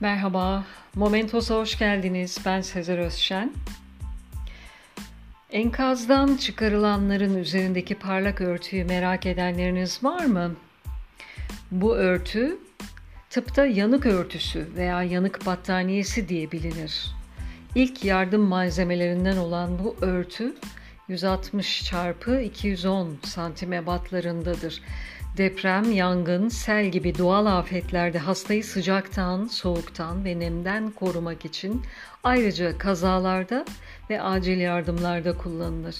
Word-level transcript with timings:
Merhaba, 0.00 0.64
Momentos'a 0.94 1.54
hoş 1.54 1.78
geldiniz. 1.78 2.38
Ben 2.44 2.60
Sezer 2.60 2.98
Özşen. 2.98 3.52
Enkazdan 5.52 6.36
çıkarılanların 6.36 7.36
üzerindeki 7.36 7.94
parlak 7.94 8.40
örtüyü 8.40 8.84
merak 8.84 9.26
edenleriniz 9.26 10.04
var 10.04 10.24
mı? 10.24 10.54
Bu 11.70 11.96
örtü 11.96 12.58
tıpta 13.30 13.66
yanık 13.66 14.06
örtüsü 14.06 14.68
veya 14.76 15.02
yanık 15.02 15.46
battaniyesi 15.46 16.28
diye 16.28 16.52
bilinir. 16.52 17.06
İlk 17.74 18.04
yardım 18.04 18.42
malzemelerinden 18.42 19.36
olan 19.36 19.78
bu 19.84 19.96
örtü 20.00 20.54
160 21.08 21.84
çarpı 21.84 22.40
210 22.40 23.18
santim 23.22 23.72
ebatlarındadır 23.72 24.82
Deprem, 25.36 25.92
yangın, 25.92 26.48
sel 26.48 26.88
gibi 26.88 27.18
doğal 27.18 27.46
afetlerde 27.46 28.18
hastayı 28.18 28.64
sıcaktan, 28.64 29.46
soğuktan 29.46 30.24
ve 30.24 30.38
nemden 30.38 30.90
korumak 30.90 31.44
için 31.44 31.82
ayrıca 32.24 32.78
kazalarda 32.78 33.64
ve 34.10 34.22
acil 34.22 34.58
yardımlarda 34.58 35.36
kullanılır. 35.36 35.96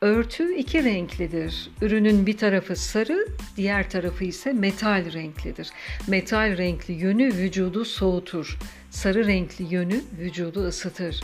Örtü 0.00 0.54
iki 0.54 0.84
renklidir. 0.84 1.70
Ürünün 1.80 2.26
bir 2.26 2.36
tarafı 2.36 2.76
sarı, 2.76 3.26
diğer 3.56 3.90
tarafı 3.90 4.24
ise 4.24 4.52
metal 4.52 5.12
renklidir. 5.12 5.68
Metal 6.06 6.56
renkli 6.56 6.94
yönü 6.94 7.26
vücudu 7.26 7.84
soğutur. 7.84 8.58
Sarı 8.90 9.26
renkli 9.26 9.74
yönü 9.74 10.00
vücudu 10.18 10.66
ısıtır. 10.66 11.20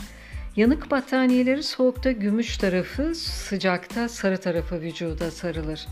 Yanık 0.55 0.91
battaniyeleri 0.91 1.63
soğukta 1.63 2.11
gümüş 2.11 2.57
tarafı, 2.57 3.15
sıcakta 3.15 4.09
sarı 4.09 4.37
tarafı 4.37 4.81
vücuda 4.81 5.31
sarılır 5.31 5.87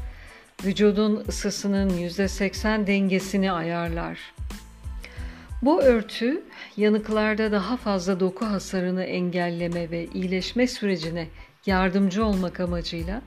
vücudun 0.66 1.23
ısısının 1.27 1.90
%80 1.90 2.88
dengesini 2.88 3.52
ayarlar. 3.52 4.19
Bu 5.61 5.81
örtü 5.81 6.44
yanıklarda 6.78 7.52
daha 7.52 7.78
fazla 7.78 8.19
doku 8.19 8.45
hasarını 8.45 9.03
engelleme 9.03 9.91
ve 9.91 10.08
iyileşme 10.14 10.67
sürecine 10.67 11.28
yardımcı 11.66 12.25
olmak 12.25 12.59
amacıyla 12.59 13.22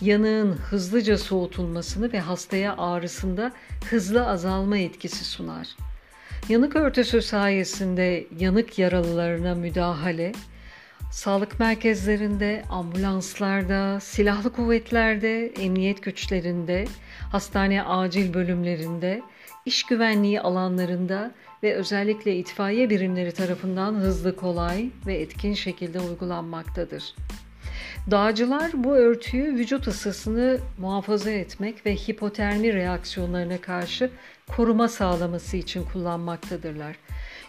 yanığın 0.00 0.52
hızlıca 0.52 1.18
soğutulmasını 1.18 2.12
ve 2.12 2.20
hastaya 2.20 2.76
ağrısında 2.76 3.52
hızlı 3.90 4.28
azalma 4.28 4.78
etkisi 4.78 5.24
sunar. 5.24 5.68
Yanık 6.48 6.76
örtüsü 6.76 7.22
sayesinde 7.22 8.26
yanık 8.38 8.78
yaralılarına 8.78 9.54
müdahale, 9.54 10.32
sağlık 11.10 11.60
merkezlerinde, 11.60 12.62
ambulanslarda, 12.70 14.00
silahlı 14.00 14.52
kuvvetlerde, 14.52 15.46
emniyet 15.46 16.02
güçlerinde, 16.02 16.84
hastane 17.32 17.82
acil 17.82 18.34
bölümlerinde, 18.34 19.22
iş 19.66 19.82
güvenliği 19.84 20.40
alanlarında 20.40 21.30
ve 21.62 21.74
özellikle 21.74 22.36
itfaiye 22.36 22.90
birimleri 22.90 23.32
tarafından 23.32 23.94
hızlı, 23.94 24.36
kolay 24.36 24.90
ve 25.06 25.14
etkin 25.14 25.54
şekilde 25.54 26.00
uygulanmaktadır. 26.00 27.14
Dağcılar 28.10 28.70
bu 28.74 28.96
örtüyü 28.96 29.54
vücut 29.54 29.86
ısısını 29.86 30.58
muhafaza 30.78 31.30
etmek 31.30 31.86
ve 31.86 31.94
hipotermi 31.96 32.74
reaksiyonlarına 32.74 33.60
karşı 33.60 34.10
koruma 34.48 34.88
sağlaması 34.88 35.56
için 35.56 35.84
kullanmaktadırlar. 35.92 36.96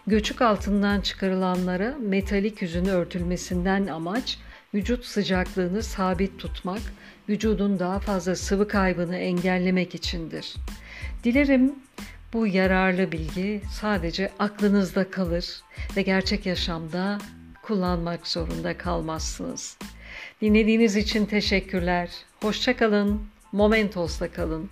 Göçük 0.07 0.41
altından 0.41 1.01
çıkarılanlara 1.01 1.95
metalik 1.99 2.61
yüzün 2.61 2.85
örtülmesinden 2.85 3.87
amaç 3.87 4.37
vücut 4.73 5.05
sıcaklığını 5.05 5.83
sabit 5.83 6.39
tutmak, 6.39 6.81
vücudun 7.29 7.79
daha 7.79 7.99
fazla 7.99 8.35
sıvı 8.35 8.67
kaybını 8.67 9.17
engellemek 9.17 9.95
içindir. 9.95 10.55
Dilerim 11.23 11.75
bu 12.33 12.47
yararlı 12.47 13.11
bilgi 13.11 13.61
sadece 13.79 14.31
aklınızda 14.39 15.11
kalır 15.11 15.61
ve 15.95 16.01
gerçek 16.01 16.45
yaşamda 16.45 17.17
kullanmak 17.63 18.27
zorunda 18.27 18.77
kalmazsınız. 18.77 19.77
Dinlediğiniz 20.41 20.95
için 20.95 21.25
teşekkürler. 21.25 22.09
Hoşçakalın. 22.41 23.21
Momentos'ta 23.51 24.31
kalın. 24.31 24.69